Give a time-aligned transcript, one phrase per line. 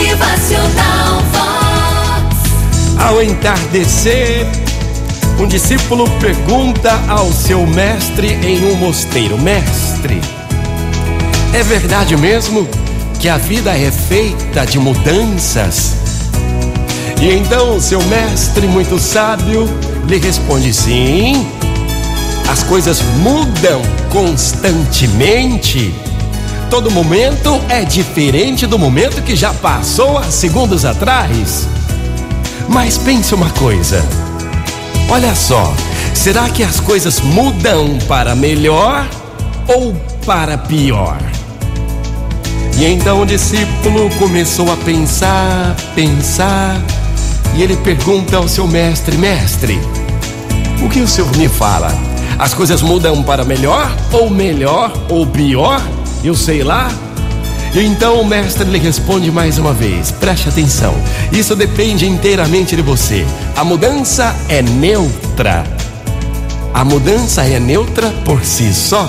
[0.00, 2.96] Motivacional Vox.
[2.98, 4.46] Ao entardecer,
[5.38, 10.18] um discípulo pergunta ao seu mestre em um mosteiro: Mestre,
[11.52, 12.66] é verdade mesmo
[13.18, 15.96] que a vida é feita de mudanças?
[17.20, 19.68] E então o seu mestre, muito sábio,
[20.08, 21.46] lhe responde: Sim,
[22.48, 25.92] as coisas mudam constantemente.
[26.70, 31.68] Todo momento é diferente do momento que já passou há segundos atrás.
[32.68, 34.06] Mas pense uma coisa:
[35.08, 35.74] olha só,
[36.14, 39.04] será que as coisas mudam para melhor
[39.66, 41.18] ou para pior?
[42.78, 46.80] E então o discípulo começou a pensar, pensar,
[47.56, 49.80] e ele pergunta ao seu mestre: Mestre,
[50.80, 51.92] o que o senhor me fala?
[52.38, 55.82] As coisas mudam para melhor ou melhor ou pior?
[56.22, 56.92] Eu sei lá.
[57.74, 60.94] Então o mestre lhe responde mais uma vez: preste atenção,
[61.32, 63.24] isso depende inteiramente de você.
[63.56, 65.64] A mudança é neutra.
[66.74, 69.08] A mudança é neutra por si só.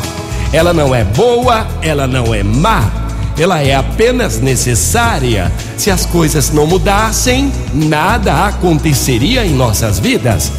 [0.54, 2.92] Ela não é boa, ela não é má.
[3.38, 5.52] Ela é apenas necessária.
[5.78, 10.52] Se as coisas não mudassem, nada aconteceria em nossas vidas.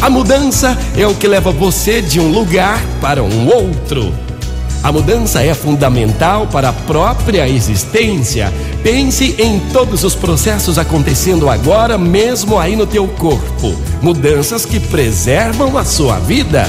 [0.00, 4.23] A mudança é o que leva você de um lugar para um outro.
[4.84, 8.52] A mudança é fundamental para a própria existência.
[8.82, 13.74] Pense em todos os processos acontecendo agora, mesmo aí no teu corpo.
[14.02, 16.68] Mudanças que preservam a sua vida.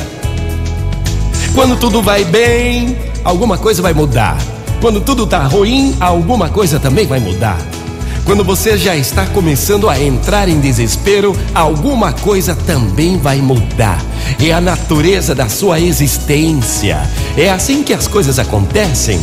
[1.53, 4.37] Quando tudo vai bem, alguma coisa vai mudar.
[4.79, 7.57] Quando tudo tá ruim, alguma coisa também vai mudar.
[8.25, 14.03] Quando você já está começando a entrar em desespero, alguma coisa também vai mudar.
[14.43, 17.07] É a natureza da sua existência.
[17.37, 19.21] É assim que as coisas acontecem.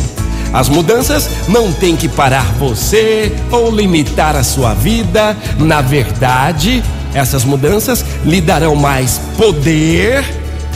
[0.53, 5.35] As mudanças não têm que parar você ou limitar a sua vida.
[5.59, 6.81] Na verdade,
[7.13, 10.23] essas mudanças lhe darão mais poder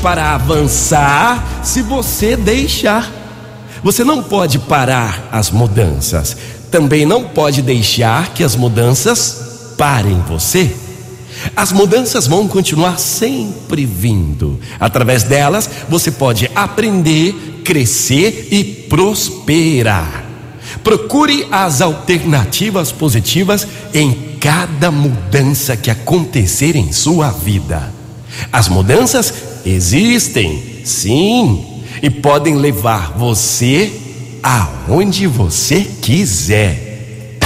[0.01, 3.09] para avançar se você deixar.
[3.81, 6.35] Você não pode parar as mudanças
[6.71, 10.75] também não pode deixar que as mudanças parem você.
[11.55, 14.59] As mudanças vão continuar sempre vindo.
[14.79, 20.25] Através delas, você pode aprender, crescer e prosperar.
[20.83, 27.93] Procure as alternativas positivas em cada mudança que acontecer em sua vida.
[28.51, 29.33] As mudanças
[29.65, 31.65] existem, sim,
[32.01, 33.91] e podem levar você
[34.43, 37.37] aonde você quiser.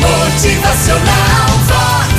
[0.00, 2.12] Motivacional Vox,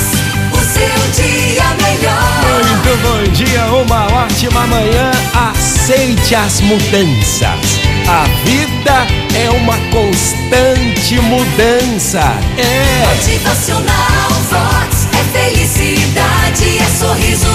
[0.52, 2.42] o seu dia melhor.
[2.58, 5.10] Muito bom dia, uma ótima manhã.
[5.34, 7.80] Aceite as mudanças.
[8.08, 12.20] A vida é uma constante mudança.
[12.58, 13.06] É.
[13.16, 17.51] Motivacional Vox é felicidade, é sorriso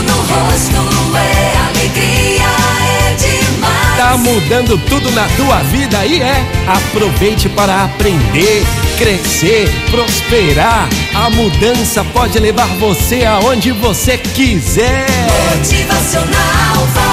[4.27, 6.45] mudando tudo na tua vida e é.
[6.67, 8.63] Aproveite para aprender,
[8.97, 10.89] crescer, prosperar.
[11.15, 15.07] A mudança pode levar você aonde você quiser.
[15.55, 17.06] Motivacional Vox.